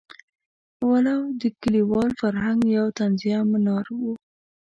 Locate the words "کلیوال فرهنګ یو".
1.61-2.87